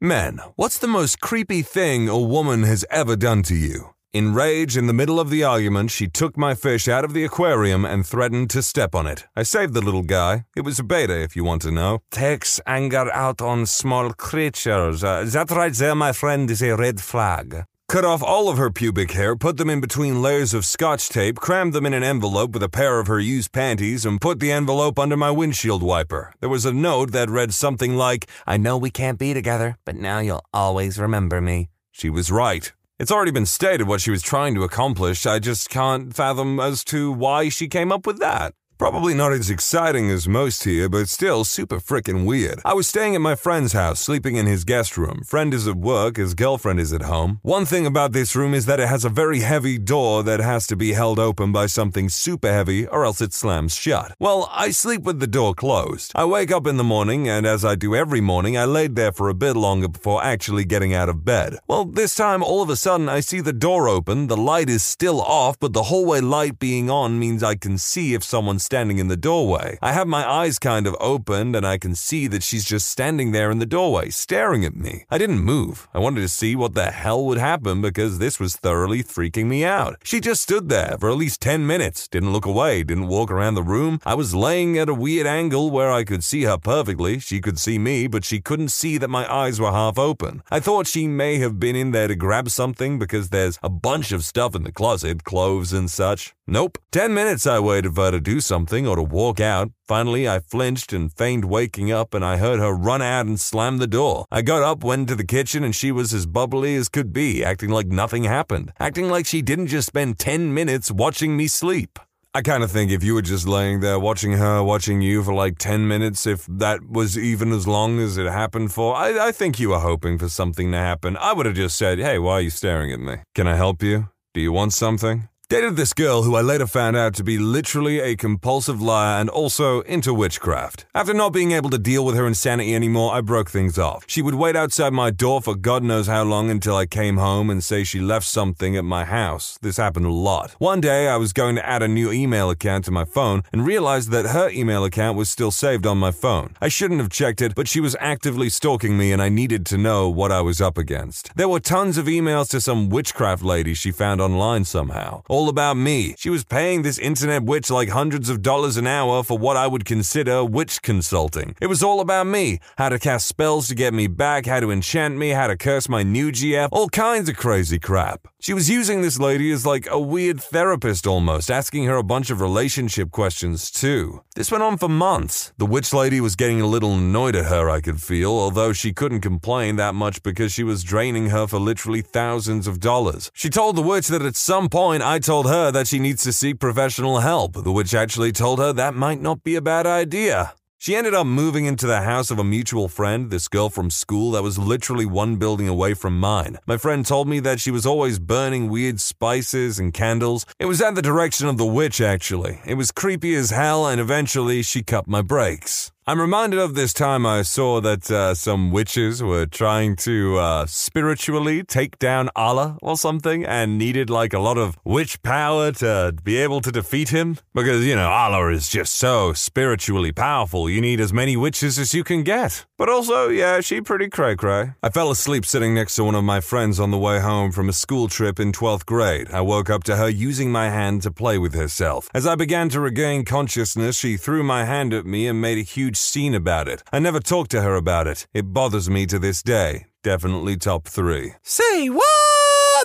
[0.00, 3.94] Men, what's the most creepy thing a woman has ever done to you?
[4.12, 7.24] In rage, in the middle of the argument, she took my fish out of the
[7.24, 9.24] aquarium and threatened to step on it.
[9.34, 10.44] I saved the little guy.
[10.54, 12.00] It was a betta, if you want to know.
[12.10, 15.02] Takes anger out on small creatures.
[15.02, 17.64] Uh, that right there, my friend, is a red flag.
[17.88, 21.36] Cut off all of her pubic hair, put them in between layers of scotch tape,
[21.36, 24.50] crammed them in an envelope with a pair of her used panties, and put the
[24.50, 26.34] envelope under my windshield wiper.
[26.40, 29.94] There was a note that read something like, I know we can't be together, but
[29.94, 31.68] now you'll always remember me.
[31.92, 32.72] She was right.
[32.98, 35.24] It's already been stated what she was trying to accomplish.
[35.24, 38.52] I just can't fathom as to why she came up with that.
[38.78, 42.60] Probably not as exciting as most here, but still super frickin' weird.
[42.62, 45.22] I was staying at my friend's house, sleeping in his guest room.
[45.24, 47.40] Friend is at work, his girlfriend is at home.
[47.40, 50.66] One thing about this room is that it has a very heavy door that has
[50.66, 54.14] to be held open by something super heavy or else it slams shut.
[54.20, 56.12] Well, I sleep with the door closed.
[56.14, 59.12] I wake up in the morning, and as I do every morning, I laid there
[59.12, 61.56] for a bit longer before actually getting out of bed.
[61.66, 64.82] Well, this time, all of a sudden, I see the door open, the light is
[64.82, 68.98] still off, but the hallway light being on means I can see if someone's standing
[68.98, 69.78] in the doorway.
[69.80, 73.30] I have my eyes kind of opened and I can see that she's just standing
[73.30, 75.04] there in the doorway, staring at me.
[75.08, 75.88] I didn't move.
[75.94, 79.64] I wanted to see what the hell would happen because this was thoroughly freaking me
[79.64, 79.96] out.
[80.02, 83.54] She just stood there for at least 10 minutes, didn't look away, didn't walk around
[83.54, 84.00] the room.
[84.04, 87.20] I was laying at a weird angle where I could see her perfectly.
[87.20, 90.42] She could see me, but she couldn't see that my eyes were half open.
[90.50, 94.10] I thought she may have been in there to grab something because there's a bunch
[94.10, 96.34] of stuff in the closet, clothes and such.
[96.48, 96.78] Nope.
[96.90, 99.70] 10 minutes I waited for her to do something something or to walk out.
[99.86, 103.76] Finally, I flinched and feigned waking up, and I heard her run out and slam
[103.76, 104.24] the door.
[104.30, 107.44] I got up, went into the kitchen, and she was as bubbly as could be,
[107.44, 111.98] acting like nothing happened, acting like she didn't just spend 10 minutes watching me sleep.
[112.32, 115.34] I kind of think if you were just laying there watching her, watching you for
[115.34, 119.32] like 10 minutes, if that was even as long as it happened for, I, I
[119.32, 121.16] think you were hoping for something to happen.
[121.18, 123.16] I would have just said, hey, why are you staring at me?
[123.34, 124.08] Can I help you?
[124.32, 125.28] Do you want something?
[125.48, 129.30] Dated this girl who I later found out to be literally a compulsive liar and
[129.30, 130.86] also into witchcraft.
[130.92, 134.04] After not being able to deal with her insanity anymore, I broke things off.
[134.08, 137.48] She would wait outside my door for God knows how long until I came home
[137.48, 139.56] and say she left something at my house.
[139.62, 140.56] This happened a lot.
[140.58, 143.64] One day, I was going to add a new email account to my phone and
[143.64, 146.56] realized that her email account was still saved on my phone.
[146.60, 149.78] I shouldn't have checked it, but she was actively stalking me and I needed to
[149.78, 151.30] know what I was up against.
[151.36, 155.76] There were tons of emails to some witchcraft lady she found online somehow all about
[155.76, 156.14] me.
[156.16, 159.66] She was paying this internet witch like hundreds of dollars an hour for what I
[159.66, 161.54] would consider witch consulting.
[161.60, 164.70] It was all about me how to cast spells to get me back, how to
[164.70, 168.28] enchant me, how to curse my new GF, all kinds of crazy crap.
[168.38, 172.28] She was using this lady as like a weird therapist almost, asking her a bunch
[172.30, 174.22] of relationship questions too.
[174.34, 175.52] This went on for months.
[175.56, 178.92] The witch lady was getting a little annoyed at her, I could feel, although she
[178.92, 183.30] couldn't complain that much because she was draining her for literally thousands of dollars.
[183.34, 186.32] She told the witch that at some point I told her that she needs to
[186.32, 190.52] seek professional help, the witch actually told her that might not be a bad idea.
[190.78, 194.32] She ended up moving into the house of a mutual friend, this girl from school
[194.32, 196.58] that was literally one building away from mine.
[196.66, 200.44] My friend told me that she was always burning weird spices and candles.
[200.60, 202.60] It was at the direction of the witch, actually.
[202.66, 205.92] It was creepy as hell, and eventually she cut my brakes.
[206.08, 210.66] I'm reminded of this time I saw that uh, some witches were trying to uh,
[210.66, 216.14] spiritually take down Allah or something and needed like a lot of witch power to
[216.22, 217.38] be able to defeat him.
[217.54, 221.92] Because, you know, Allah is just so spiritually powerful, you need as many witches as
[221.92, 222.64] you can get.
[222.78, 224.74] But also, yeah, she pretty cray cray.
[224.84, 227.68] I fell asleep sitting next to one of my friends on the way home from
[227.68, 229.28] a school trip in 12th grade.
[229.32, 232.08] I woke up to her using my hand to play with herself.
[232.14, 235.62] As I began to regain consciousness, she threw my hand at me and made a
[235.62, 236.82] huge scene about it.
[236.92, 238.26] I never talked to her about it.
[238.32, 239.86] It bothers me to this day.
[240.02, 241.34] Definitely top three.
[241.42, 242.25] Say what?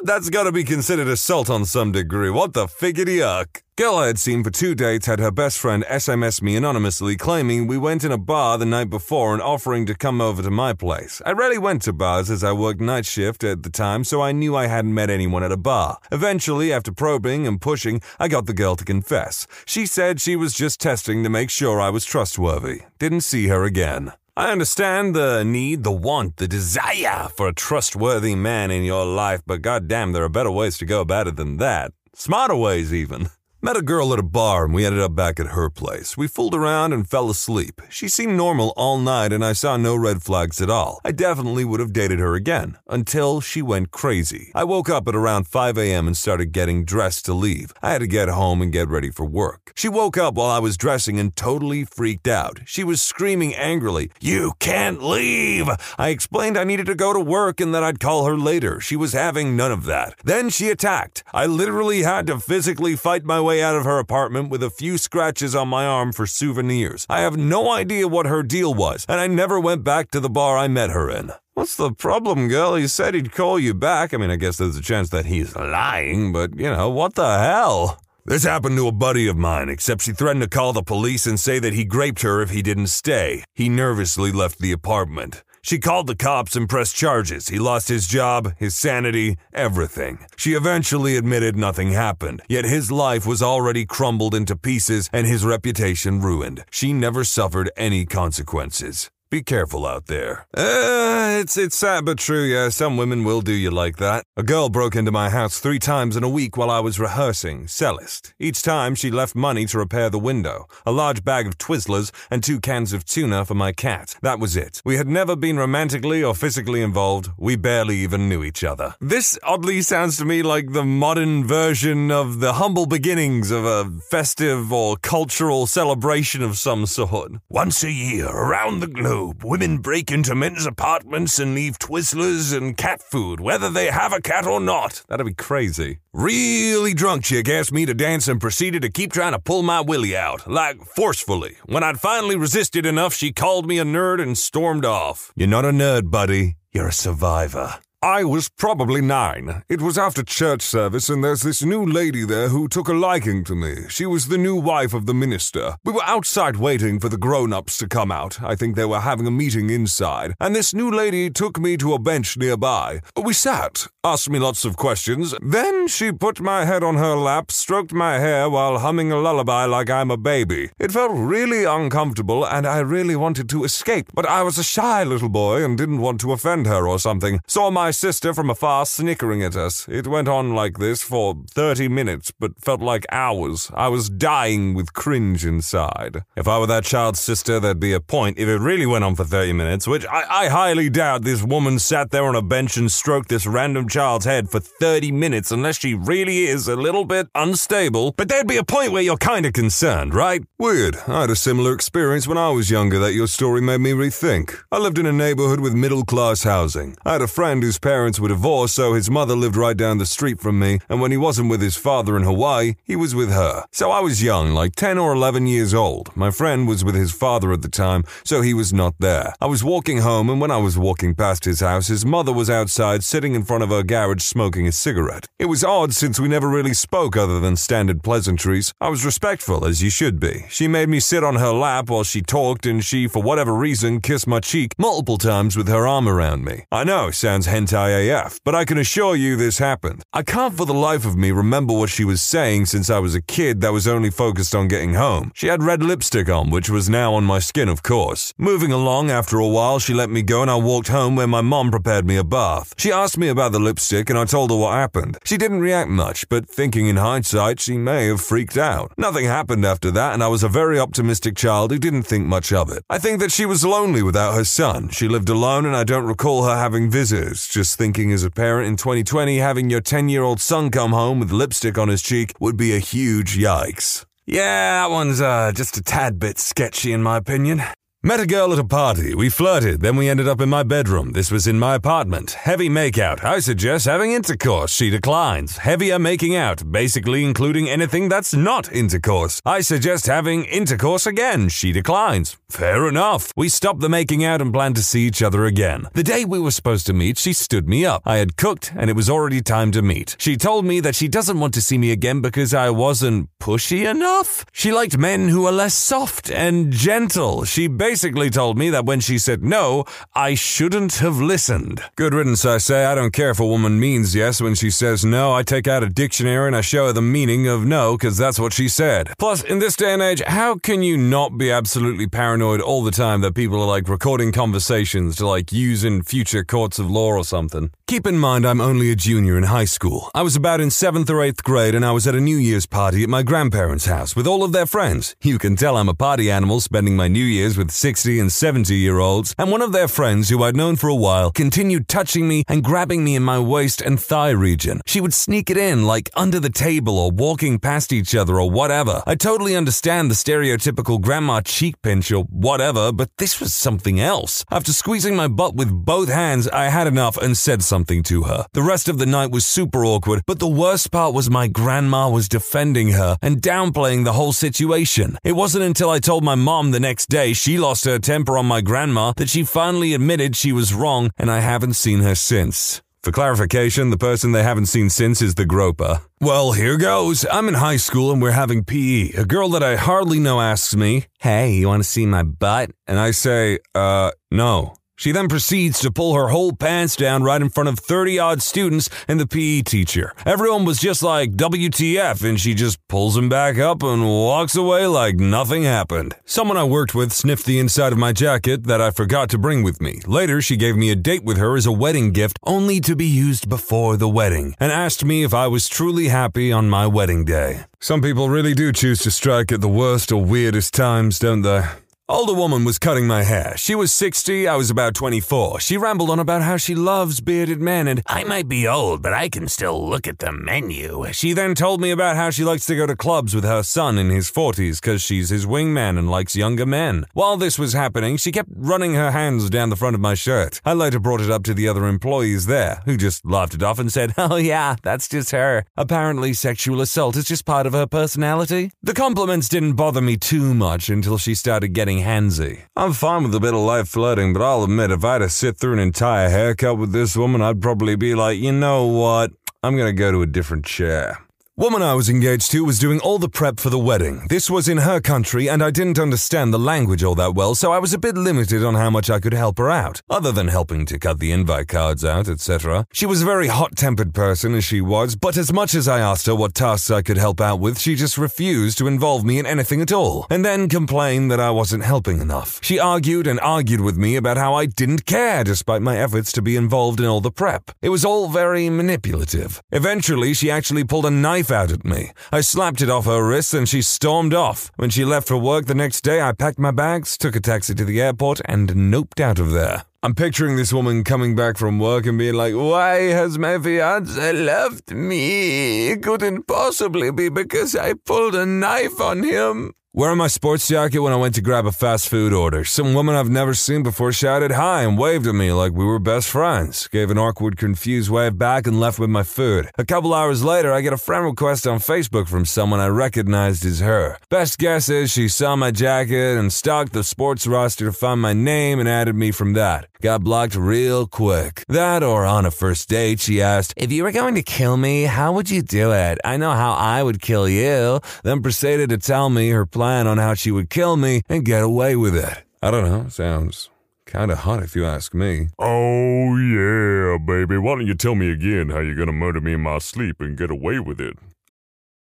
[0.03, 2.31] That's gotta be considered assault on some degree.
[2.31, 3.61] What the figgity uck?
[3.77, 7.67] Girl I had seen for two dates had her best friend SMS me anonymously claiming
[7.67, 10.73] we went in a bar the night before and offering to come over to my
[10.73, 11.21] place.
[11.23, 14.31] I rarely went to bars as I worked night shift at the time, so I
[14.31, 15.99] knew I hadn't met anyone at a bar.
[16.11, 19.45] Eventually, after probing and pushing, I got the girl to confess.
[19.65, 22.81] She said she was just testing to make sure I was trustworthy.
[22.97, 24.13] Didn't see her again.
[24.37, 29.41] I understand the need, the want, the desire for a trustworthy man in your life,
[29.45, 31.91] but goddamn, there are better ways to go about it than that.
[32.15, 33.29] Smarter ways, even.
[33.63, 36.17] Met a girl at a bar and we ended up back at her place.
[36.17, 37.79] We fooled around and fell asleep.
[37.91, 40.99] She seemed normal all night and I saw no red flags at all.
[41.05, 44.51] I definitely would have dated her again until she went crazy.
[44.55, 46.07] I woke up at around 5 a.m.
[46.07, 47.71] and started getting dressed to leave.
[47.83, 49.73] I had to get home and get ready for work.
[49.75, 52.61] She woke up while I was dressing and totally freaked out.
[52.65, 55.69] She was screaming angrily, You can't leave!
[55.99, 58.79] I explained I needed to go to work and that I'd call her later.
[58.79, 60.15] She was having none of that.
[60.23, 61.23] Then she attacked.
[61.31, 64.69] I literally had to physically fight my way way out of her apartment with a
[64.69, 67.05] few scratches on my arm for souvenirs.
[67.09, 70.29] I have no idea what her deal was, and I never went back to the
[70.29, 71.33] bar I met her in.
[71.53, 72.75] What's the problem, girl?
[72.75, 74.13] He said he'd call you back.
[74.13, 77.39] I mean, I guess there's a chance that he's lying, but you know, what the
[77.39, 78.01] hell?
[78.25, 81.37] This happened to a buddy of mine, except she threatened to call the police and
[81.37, 83.43] say that he raped her if he didn't stay.
[83.53, 85.43] He nervously left the apartment.
[85.63, 87.47] She called the cops and pressed charges.
[87.47, 90.25] He lost his job, his sanity, everything.
[90.35, 95.45] She eventually admitted nothing happened, yet his life was already crumbled into pieces and his
[95.45, 96.65] reputation ruined.
[96.71, 99.11] She never suffered any consequences.
[99.31, 100.45] Be careful out there.
[100.53, 102.67] Uh, it's it's sad but true, yeah.
[102.67, 104.25] Some women will do you like that.
[104.35, 107.69] A girl broke into my house three times in a week while I was rehearsing,
[107.69, 108.33] Celeste.
[108.39, 112.43] Each time she left money to repair the window, a large bag of Twizzlers, and
[112.43, 114.17] two cans of tuna for my cat.
[114.21, 114.81] That was it.
[114.83, 117.29] We had never been romantically or physically involved.
[117.37, 118.95] We barely even knew each other.
[118.99, 123.89] This oddly sounds to me like the modern version of the humble beginnings of a
[124.09, 127.31] festive or cultural celebration of some sort.
[127.47, 132.75] Once a year, around the globe women break into men's apartments and leave Twizzlers and
[132.75, 135.03] cat food, whether they have a cat or not.
[135.07, 135.99] That'd be crazy.
[136.13, 139.81] Really drunk chick asked me to dance and proceeded to keep trying to pull my
[139.81, 141.55] willy out, like forcefully.
[141.65, 145.31] When I'd finally resisted enough, she called me a nerd and stormed off.
[145.35, 146.55] You're not a nerd, buddy.
[146.71, 147.79] You're a survivor.
[148.03, 149.61] I was probably nine.
[149.69, 153.43] It was after church service, and there's this new lady there who took a liking
[153.43, 153.87] to me.
[153.89, 155.75] She was the new wife of the minister.
[155.85, 158.41] We were outside waiting for the grown ups to come out.
[158.41, 161.93] I think they were having a meeting inside, and this new lady took me to
[161.93, 163.01] a bench nearby.
[163.15, 165.35] We sat, asked me lots of questions.
[165.39, 169.65] Then she put my head on her lap, stroked my hair while humming a lullaby
[169.65, 170.71] like I'm a baby.
[170.79, 175.03] It felt really uncomfortable, and I really wanted to escape, but I was a shy
[175.03, 177.41] little boy and didn't want to offend her or something.
[177.45, 179.85] So my my sister from afar snickering at us.
[179.89, 183.69] It went on like this for 30 minutes, but felt like hours.
[183.73, 186.23] I was dying with cringe inside.
[186.37, 189.15] If I were that child's sister, there'd be a point if it really went on
[189.15, 192.77] for 30 minutes, which I, I highly doubt this woman sat there on a bench
[192.77, 197.03] and stroked this random child's head for 30 minutes unless she really is a little
[197.03, 198.13] bit unstable.
[198.13, 200.41] But there'd be a point where you're kinda concerned, right?
[200.57, 200.95] Weird.
[201.09, 204.57] I had a similar experience when I was younger that your story made me rethink.
[204.71, 206.95] I lived in a neighborhood with middle class housing.
[207.03, 210.05] I had a friend whose parents were divorced, so his mother lived right down the
[210.05, 213.31] street from me, and when he wasn't with his father in Hawaii, he was with
[213.31, 213.65] her.
[213.71, 216.15] So I was young, like 10 or 11 years old.
[216.15, 219.33] My friend was with his father at the time, so he was not there.
[219.41, 222.49] I was walking home, and when I was walking past his house, his mother was
[222.49, 225.27] outside sitting in front of her garage smoking a cigarette.
[225.39, 228.73] It was odd since we never really spoke other than standard pleasantries.
[228.79, 230.45] I was respectful, as you should be.
[230.49, 234.01] She made me sit on her lap while she talked, and she, for whatever reason,
[234.01, 236.65] kissed my cheek multiple times with her arm around me.
[236.71, 240.03] I know, sounds hentai AF, but I can assure you this happened.
[240.13, 243.15] I can't for the life of me remember what she was saying since I was
[243.15, 245.31] a kid that was only focused on getting home.
[245.33, 248.33] She had red lipstick on, which was now on my skin, of course.
[248.37, 251.41] Moving along, after a while, she let me go and I walked home where my
[251.41, 252.73] mom prepared me a bath.
[252.77, 255.17] She asked me about the lipstick and I told her what happened.
[255.25, 258.93] She didn't react much, but thinking in hindsight, she may have freaked out.
[258.97, 262.51] Nothing happened after that, and I was a very optimistic child who didn't think much
[262.51, 262.83] of it.
[262.89, 264.89] I think that she was lonely without her son.
[264.89, 267.47] She lived alone, and I don't recall her having visitors.
[267.61, 271.19] Just thinking as a parent in 2020, having your 10 year old son come home
[271.19, 274.03] with lipstick on his cheek would be a huge yikes.
[274.25, 277.61] Yeah, that one's uh, just a tad bit sketchy in my opinion.
[278.03, 279.13] Met a girl at a party.
[279.13, 281.11] We flirted, then we ended up in my bedroom.
[281.11, 282.31] This was in my apartment.
[282.31, 283.23] Heavy makeout.
[283.23, 284.73] I suggest having intercourse.
[284.73, 285.57] She declines.
[285.57, 289.39] Heavier making out, basically including anything that's not intercourse.
[289.45, 291.49] I suggest having intercourse again.
[291.49, 292.37] She declines.
[292.49, 293.31] Fair enough.
[293.37, 295.85] We stopped the making out and planned to see each other again.
[295.93, 298.01] The day we were supposed to meet, she stood me up.
[298.03, 300.15] I had cooked and it was already time to meet.
[300.17, 303.87] She told me that she doesn't want to see me again because I wasn't pushy
[303.87, 304.43] enough.
[304.51, 307.45] She liked men who are less soft and gentle.
[307.45, 309.83] She basically basically told me that when she said no,
[310.15, 311.83] I shouldn't have listened.
[311.97, 312.85] Good riddance, I say.
[312.85, 315.33] I don't care if a woman means yes when she says no.
[315.33, 318.39] I take out a dictionary and I show her the meaning of no because that's
[318.39, 319.11] what she said.
[319.19, 322.91] Plus, in this day and age, how can you not be absolutely paranoid all the
[322.91, 327.09] time that people are like recording conversations to like use in future courts of law
[327.11, 327.71] or something?
[327.87, 330.09] Keep in mind, I'm only a junior in high school.
[330.15, 332.65] I was about in seventh or eighth grade and I was at a New Year's
[332.65, 335.13] party at my grandparents' house with all of their friends.
[335.21, 338.75] You can tell I'm a party animal spending my New Year's with 60 and 70
[338.75, 342.27] year olds, and one of their friends who I'd known for a while continued touching
[342.27, 344.81] me and grabbing me in my waist and thigh region.
[344.85, 348.51] She would sneak it in like under the table or walking past each other or
[348.51, 349.01] whatever.
[349.07, 354.45] I totally understand the stereotypical grandma cheek pinch or whatever, but this was something else.
[354.51, 358.45] After squeezing my butt with both hands, I had enough and said something to her.
[358.53, 362.11] The rest of the night was super awkward, but the worst part was my grandma
[362.11, 365.17] was defending her and downplaying the whole situation.
[365.23, 368.45] It wasn't until I told my mom the next day she lost her temper on
[368.45, 372.81] my grandma that she finally admitted she was wrong, and I haven't seen her since.
[373.01, 376.01] For clarification, the person they haven't seen since is the groper.
[376.19, 377.25] Well, here goes.
[377.31, 379.13] I'm in high school and we're having PE.
[379.13, 382.71] A girl that I hardly know asks me, Hey, you want to see my butt?
[382.87, 384.75] And I say, Uh, no.
[385.01, 388.43] She then proceeds to pull her whole pants down right in front of 30 odd
[388.43, 390.13] students and the PE teacher.
[390.27, 394.85] Everyone was just like, WTF, and she just pulls him back up and walks away
[394.85, 396.13] like nothing happened.
[396.25, 399.63] Someone I worked with sniffed the inside of my jacket that I forgot to bring
[399.63, 400.01] with me.
[400.05, 403.07] Later, she gave me a date with her as a wedding gift, only to be
[403.07, 407.25] used before the wedding, and asked me if I was truly happy on my wedding
[407.25, 407.65] day.
[407.79, 411.63] Some people really do choose to strike at the worst or weirdest times, don't they?
[412.11, 413.53] Older woman was cutting my hair.
[413.55, 415.61] She was 60, I was about 24.
[415.61, 419.13] She rambled on about how she loves bearded men and I might be old, but
[419.13, 421.05] I can still look at the menu.
[421.13, 423.97] she then told me about how she likes to go to clubs with her son
[423.97, 427.05] in his 40s because she's his wingman and likes younger men.
[427.13, 430.59] While this was happening, she kept running her hands down the front of my shirt.
[430.65, 433.79] I later brought it up to the other employees there, who just laughed it off
[433.79, 435.63] and said, Oh yeah, that's just her.
[435.77, 438.71] Apparently, sexual assault is just part of her personality.
[438.83, 442.63] The compliments didn't bother me too much until she started getting handsy.
[442.75, 445.29] I'm fine with a bit of light flirting, but I'll admit if I had to
[445.29, 449.31] sit through an entire haircut with this woman, I'd probably be like, you know what?
[449.63, 451.19] I'm gonna go to a different chair.
[451.61, 454.25] Woman I was engaged to was doing all the prep for the wedding.
[454.29, 457.71] This was in her country, and I didn't understand the language all that well, so
[457.71, 460.47] I was a bit limited on how much I could help her out, other than
[460.47, 462.87] helping to cut the invite cards out, etc.
[462.91, 465.99] She was a very hot tempered person, as she was, but as much as I
[465.99, 469.37] asked her what tasks I could help out with, she just refused to involve me
[469.37, 472.59] in anything at all, and then complained that I wasn't helping enough.
[472.63, 476.41] She argued and argued with me about how I didn't care despite my efforts to
[476.41, 477.69] be involved in all the prep.
[477.83, 479.61] It was all very manipulative.
[479.71, 482.11] Eventually, she actually pulled a knife out at me.
[482.31, 484.71] I slapped it off her wrist and she stormed off.
[484.77, 487.75] When she left for work the next day, I packed my bags, took a taxi
[487.75, 489.83] to the airport, and noped out of there.
[490.03, 494.33] I'm picturing this woman coming back from work and being like, Why has my fiance
[494.33, 495.89] left me?
[495.89, 499.73] It couldn't possibly be because I pulled a knife on him.
[499.93, 503.13] Wearing my sports jacket when I went to grab a fast food order, some woman
[503.13, 506.87] I've never seen before shouted hi and waved at me like we were best friends.
[506.87, 509.69] Gave an awkward, confused wave back and left with my food.
[509.77, 513.65] A couple hours later, I get a friend request on Facebook from someone I recognized
[513.65, 514.17] as her.
[514.29, 518.31] Best guess is she saw my jacket and stalked the sports roster to find my
[518.31, 519.87] name and added me from that.
[519.99, 521.65] Got blocked real quick.
[521.67, 525.03] That or on a first date, she asked, If you were going to kill me,
[525.03, 526.17] how would you do it?
[526.23, 527.99] I know how I would kill you.
[528.23, 531.63] Then proceeded to tell me her plan on how she would kill me and get
[531.63, 532.43] away with it.
[532.61, 533.69] I don't know, sounds
[534.05, 535.47] kinda hot if you ask me.
[535.57, 537.57] Oh, yeah, baby.
[537.57, 540.37] Why don't you tell me again how you're gonna murder me in my sleep and
[540.37, 541.17] get away with it?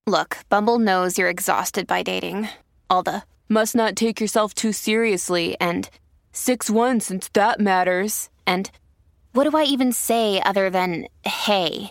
[0.06, 2.48] Look, Bumble knows you're exhausted by dating.
[2.88, 5.90] All the must not take yourself too seriously and
[6.32, 8.30] 6 1 since that matters.
[8.46, 8.70] And
[9.32, 11.90] what do I even say other than hey?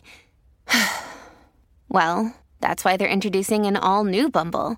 [1.89, 4.77] well, that's why they're introducing an all new Bumble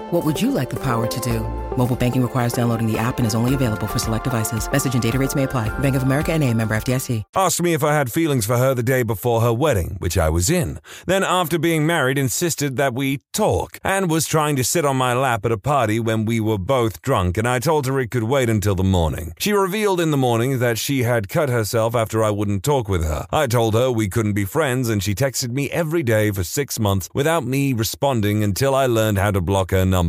[0.11, 1.39] What would you like the power to do?
[1.77, 4.69] Mobile banking requires downloading the app and is only available for select devices.
[4.69, 5.69] Message and data rates may apply.
[5.79, 7.23] Bank of America and a member FDIC.
[7.33, 10.29] Asked me if I had feelings for her the day before her wedding, which I
[10.29, 10.81] was in.
[11.05, 15.13] Then, after being married, insisted that we talk and was trying to sit on my
[15.13, 18.23] lap at a party when we were both drunk, and I told her it could
[18.23, 19.31] wait until the morning.
[19.39, 23.05] She revealed in the morning that she had cut herself after I wouldn't talk with
[23.05, 23.27] her.
[23.31, 26.81] I told her we couldn't be friends, and she texted me every day for six
[26.81, 30.00] months without me responding until I learned how to block her number.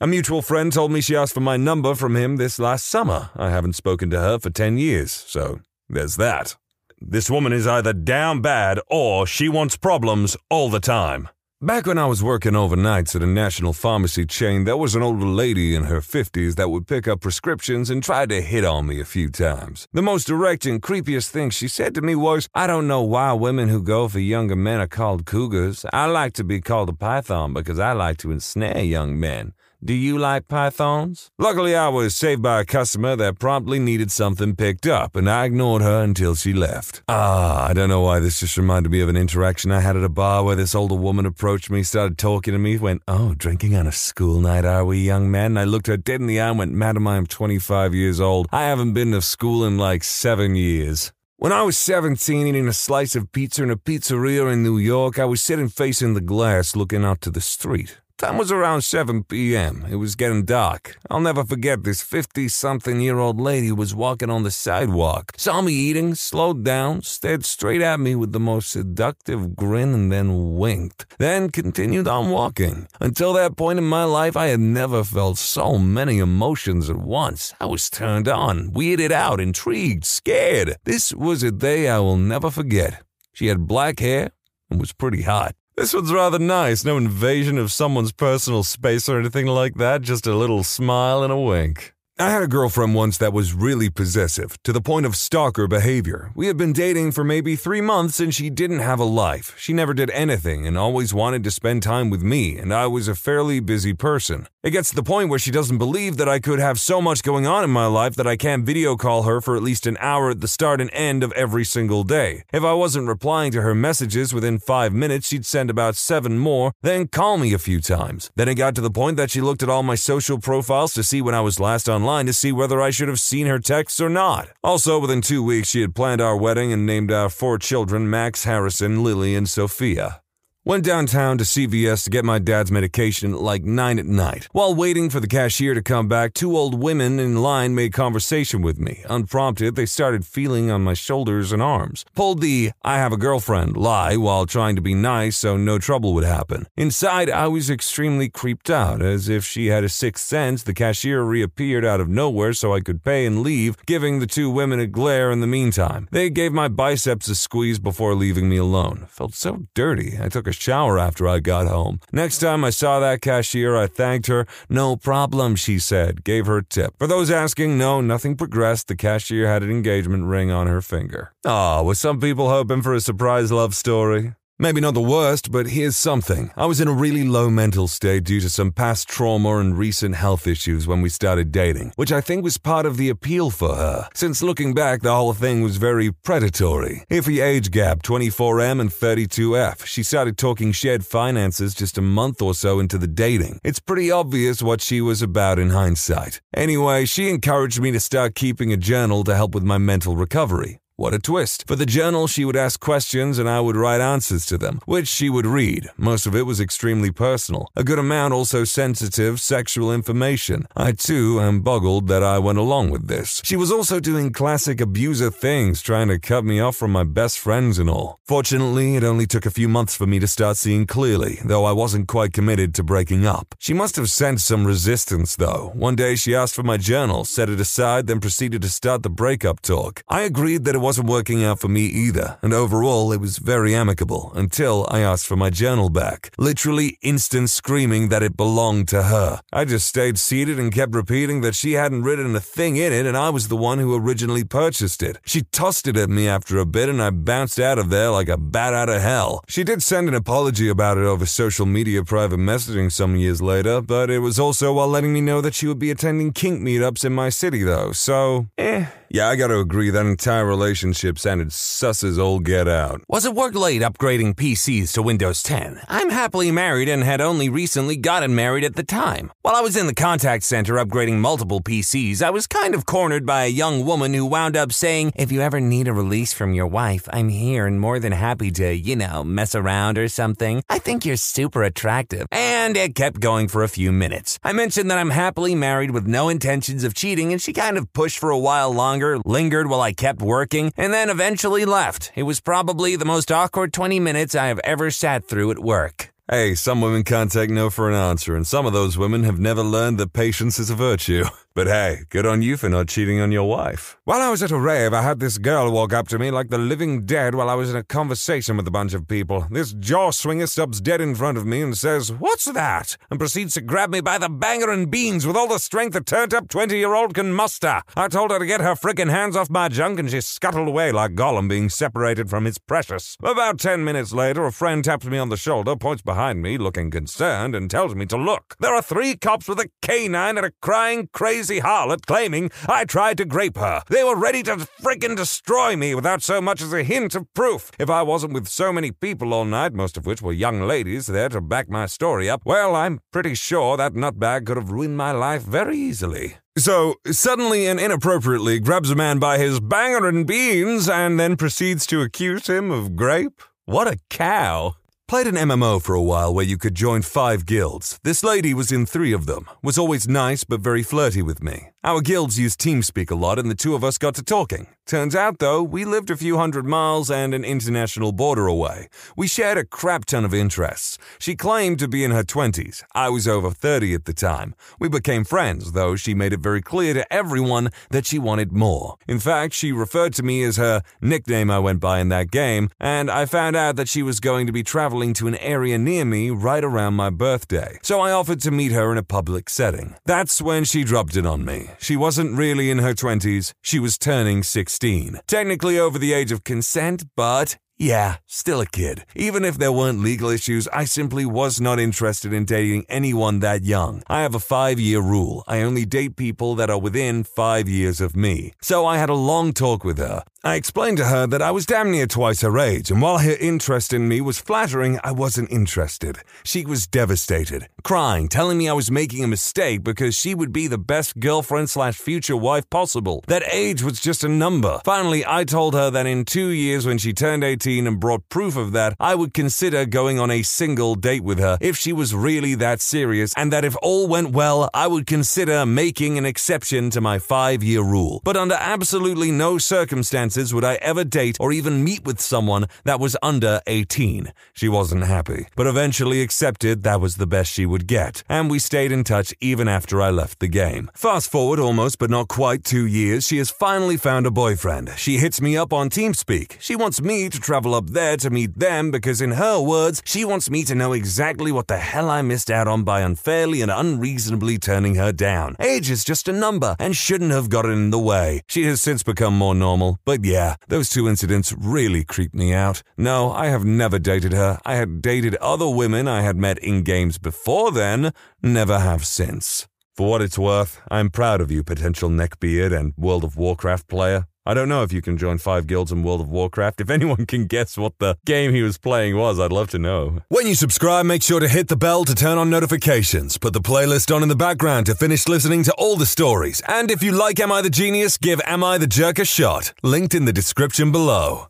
[0.00, 3.30] A mutual friend told me she asked for my number from him this last summer.
[3.34, 6.56] I haven't spoken to her for 10 years, so there's that.
[7.00, 11.28] This woman is either down bad or she wants problems all the time.
[11.60, 15.26] Back when I was working overnights at a national pharmacy chain, there was an older
[15.26, 19.00] lady in her 50s that would pick up prescriptions and try to hit on me
[19.00, 19.88] a few times.
[19.92, 23.32] The most direct and creepiest thing she said to me was, I don't know why
[23.32, 25.84] women who go for younger men are called cougars.
[25.92, 29.52] I like to be called a python because I like to ensnare young men.
[29.82, 31.30] Do you like pythons?
[31.38, 35.44] Luckily, I was saved by a customer that promptly needed something picked up, and I
[35.44, 37.02] ignored her until she left.
[37.08, 40.02] Ah, I don't know why this just reminded me of an interaction I had at
[40.02, 43.76] a bar where this older woman approached me, started talking to me, went, Oh, drinking
[43.76, 45.52] on a school night, are we, young man?
[45.52, 48.20] And I looked her dead in the eye and went, Madam, I am 25 years
[48.20, 48.48] old.
[48.50, 51.12] I haven't been to school in like seven years.
[51.36, 55.20] When I was 17 eating a slice of pizza in a pizzeria in New York,
[55.20, 57.98] I was sitting facing the glass looking out to the street.
[58.18, 59.86] Time was around 7 p.m.
[59.88, 60.98] It was getting dark.
[61.08, 65.62] I'll never forget this 50 something year old lady was walking on the sidewalk, saw
[65.62, 70.56] me eating, slowed down, stared straight at me with the most seductive grin, and then
[70.56, 71.06] winked.
[71.18, 72.88] Then continued on walking.
[73.00, 77.54] Until that point in my life, I had never felt so many emotions at once.
[77.60, 80.74] I was turned on, weirded out, intrigued, scared.
[80.82, 83.00] This was a day I will never forget.
[83.32, 84.32] She had black hair
[84.68, 85.54] and was pretty hot.
[85.78, 86.84] This one's rather nice.
[86.84, 90.02] No invasion of someone's personal space or anything like that.
[90.02, 91.94] Just a little smile and a wink.
[92.18, 96.32] I had a girlfriend once that was really possessive, to the point of stalker behavior.
[96.34, 99.54] We had been dating for maybe three months and she didn't have a life.
[99.56, 103.06] She never did anything and always wanted to spend time with me, and I was
[103.06, 104.48] a fairly busy person.
[104.64, 107.22] It gets to the point where she doesn't believe that I could have so much
[107.22, 109.96] going on in my life that I can't video call her for at least an
[110.00, 112.42] hour at the start and end of every single day.
[112.52, 116.72] If I wasn't replying to her messages within five minutes, she'd send about seven more,
[116.82, 118.32] then call me a few times.
[118.34, 121.04] Then it got to the point that she looked at all my social profiles to
[121.04, 124.00] see when I was last online to see whether I should have seen her texts
[124.00, 124.48] or not.
[124.64, 128.42] Also, within two weeks, she had planned our wedding and named our four children Max,
[128.42, 130.20] Harrison, Lily, and Sophia.
[130.68, 134.48] Went downtown to CVS to get my dad's medication at like 9 at night.
[134.52, 138.60] While waiting for the cashier to come back, two old women in line made conversation
[138.60, 139.02] with me.
[139.08, 142.04] Unprompted, they started feeling on my shoulders and arms.
[142.14, 146.12] Pulled the I have a girlfriend lie while trying to be nice so no trouble
[146.12, 146.66] would happen.
[146.76, 149.00] Inside, I was extremely creeped out.
[149.00, 152.80] As if she had a sixth sense, the cashier reappeared out of nowhere so I
[152.80, 156.08] could pay and leave, giving the two women a glare in the meantime.
[156.10, 159.06] They gave my biceps a squeeze before leaving me alone.
[159.08, 160.18] Felt so dirty.
[160.20, 162.00] I took a shower after I got home.
[162.12, 164.46] Next time I saw that cashier, I thanked her.
[164.68, 166.24] No problem, she said.
[166.24, 166.94] Gave her tip.
[166.98, 168.88] For those asking, no, nothing progressed.
[168.88, 171.32] The cashier had an engagement ring on her finger.
[171.44, 174.34] Ah, was some people hoping for a surprise love story?
[174.60, 176.50] Maybe not the worst, but here's something.
[176.56, 180.16] I was in a really low mental state due to some past trauma and recent
[180.16, 183.76] health issues when we started dating, which I think was part of the appeal for
[183.76, 184.08] her.
[184.14, 187.04] Since looking back, the whole thing was very predatory.
[187.08, 189.86] Iffy age gap, 24M and 32F.
[189.86, 193.60] She started talking shared finances just a month or so into the dating.
[193.62, 196.40] It's pretty obvious what she was about in hindsight.
[196.52, 200.80] Anyway, she encouraged me to start keeping a journal to help with my mental recovery.
[200.98, 201.62] What a twist.
[201.68, 205.06] For the journal, she would ask questions and I would write answers to them, which
[205.06, 205.90] she would read.
[205.96, 207.70] Most of it was extremely personal.
[207.76, 210.66] A good amount also sensitive, sexual information.
[210.74, 213.40] I too am boggled that I went along with this.
[213.44, 217.38] She was also doing classic abuser things, trying to cut me off from my best
[217.38, 218.18] friends and all.
[218.26, 221.70] Fortunately, it only took a few months for me to start seeing clearly, though I
[221.70, 223.54] wasn't quite committed to breaking up.
[223.60, 225.70] She must have sensed some resistance, though.
[225.74, 229.10] One day she asked for my journal, set it aside, then proceeded to start the
[229.10, 230.02] breakup talk.
[230.08, 233.74] I agreed that it wasn't working out for me either, and overall it was very
[233.74, 239.02] amicable until I asked for my journal back, literally instant screaming that it belonged to
[239.02, 239.42] her.
[239.52, 243.04] I just stayed seated and kept repeating that she hadn't written a thing in it
[243.04, 245.18] and I was the one who originally purchased it.
[245.26, 248.30] She tossed it at me after a bit and I bounced out of there like
[248.30, 249.44] a bat out of hell.
[249.46, 253.82] She did send an apology about it over social media private messaging some years later,
[253.82, 257.04] but it was also while letting me know that she would be attending kink meetups
[257.04, 258.86] in my city though, so eh.
[259.10, 263.00] Yeah, I gotta agree that entire relationship sounded sus as all get out.
[263.08, 265.80] Was it work late upgrading PCs to Windows 10?
[265.88, 269.32] I'm happily married and had only recently gotten married at the time.
[269.40, 273.24] While I was in the contact center upgrading multiple PCs, I was kind of cornered
[273.24, 276.52] by a young woman who wound up saying, If you ever need a release from
[276.52, 280.62] your wife, I'm here and more than happy to, you know, mess around or something.
[280.68, 282.26] I think you're super attractive.
[282.30, 284.38] And it kept going for a few minutes.
[284.44, 287.90] I mentioned that I'm happily married with no intentions of cheating, and she kind of
[287.94, 292.12] pushed for a while longer, lingered while I kept working, and then eventually left.
[292.14, 296.12] It was probably the most awkward 20 minutes I have ever sat through at work.
[296.30, 299.38] Hey, some women can't take no for an answer, and some of those women have
[299.38, 301.24] never learned that patience is a virtue.
[301.58, 303.98] But hey, good on you for not cheating on your wife.
[304.04, 306.50] While I was at a rave, I had this girl walk up to me like
[306.50, 309.44] the living dead while I was in a conversation with a bunch of people.
[309.50, 312.96] This jaw swinger stops dead in front of me and says, What's that?
[313.10, 316.00] and proceeds to grab me by the banger and beans with all the strength a
[316.00, 317.82] turned up 20 year old can muster.
[317.96, 320.92] I told her to get her frickin' hands off my junk and she scuttled away
[320.92, 323.16] like Gollum being separated from his precious.
[323.20, 326.92] About 10 minutes later, a friend taps me on the shoulder, points behind me, looking
[326.92, 328.54] concerned, and tells me to look.
[328.60, 333.16] There are three cops with a canine and a crying, crazy harlot claiming I tried
[333.18, 333.82] to grape her.
[333.88, 337.70] They were ready to friggin' destroy me without so much as a hint of proof.
[337.78, 341.06] If I wasn't with so many people all night, most of which were young ladies
[341.06, 344.96] there to back my story up, well, I'm pretty sure that nutbag could have ruined
[344.96, 346.36] my life very easily.
[346.56, 351.86] So, suddenly and inappropriately grabs a man by his banger and beans and then proceeds
[351.86, 353.42] to accuse him of grape?
[353.64, 354.74] What a cow!
[355.08, 357.98] Played an MMO for a while where you could join five guilds.
[358.02, 361.70] This lady was in three of them, was always nice but very flirty with me.
[361.82, 364.66] Our guilds used TeamSpeak a lot and the two of us got to talking.
[364.84, 368.88] Turns out, though, we lived a few hundred miles and an international border away.
[369.16, 370.96] We shared a crap ton of interests.
[371.18, 372.82] She claimed to be in her 20s.
[372.94, 374.54] I was over 30 at the time.
[374.80, 378.96] We became friends, though she made it very clear to everyone that she wanted more.
[379.06, 382.70] In fact, she referred to me as her nickname I went by in that game,
[382.80, 386.04] and I found out that she was going to be traveling to an area near
[386.04, 387.78] me right around my birthday.
[387.82, 389.94] So I offered to meet her in a public setting.
[390.04, 391.70] That's when she dropped it on me.
[391.78, 395.20] She wasn't really in her 20s, she was turning 16.
[395.26, 399.04] Technically over the age of consent, but yeah, still a kid.
[399.14, 403.62] Even if there weren't legal issues, I simply was not interested in dating anyone that
[403.62, 404.02] young.
[404.08, 405.44] I have a five year rule.
[405.46, 408.52] I only date people that are within five years of me.
[408.60, 410.24] So I had a long talk with her.
[410.44, 413.36] I explained to her that I was damn near twice her age, and while her
[413.40, 416.18] interest in me was flattering, I wasn't interested.
[416.44, 420.68] She was devastated, crying, telling me I was making a mistake because she would be
[420.68, 423.24] the best girlfriend slash future wife possible.
[423.26, 424.80] That age was just a number.
[424.84, 428.56] Finally, I told her that in two years, when she turned 18 and brought proof
[428.56, 432.14] of that, I would consider going on a single date with her if she was
[432.14, 436.90] really that serious, and that if all went well, I would consider making an exception
[436.90, 438.20] to my five year rule.
[438.22, 443.00] But under absolutely no circumstances, would I ever date or even meet with someone that
[443.00, 444.32] was under 18.
[444.52, 448.58] She wasn't happy, but eventually accepted that was the best she would get, and we
[448.58, 450.90] stayed in touch even after I left the game.
[450.94, 454.90] Fast forward almost but not quite two years, she has finally found a boyfriend.
[454.96, 456.60] She hits me up on TeamSpeak.
[456.60, 460.24] She wants me to travel up there to meet them because, in her words, she
[460.24, 463.70] wants me to know exactly what the hell I missed out on by unfairly and
[463.70, 465.56] unreasonably turning her down.
[465.58, 468.42] Age is just a number and shouldn't have gotten in the way.
[468.48, 472.82] She has since become more normal, yeah, those two incidents really creeped me out.
[472.96, 474.58] No, I have never dated her.
[474.64, 479.66] I had dated other women I had met in games before then, never have since.
[479.96, 484.26] For what it's worth, I'm proud of you, potential neckbeard and World of Warcraft player.
[484.48, 486.80] I don't know if you can join five guilds in World of Warcraft.
[486.80, 490.20] If anyone can guess what the game he was playing was, I'd love to know.
[490.30, 493.36] When you subscribe, make sure to hit the bell to turn on notifications.
[493.36, 496.62] Put the playlist on in the background to finish listening to all the stories.
[496.66, 499.74] And if you like Am I the Genius, give Am I the Jerk a shot.
[499.82, 501.48] Linked in the description below.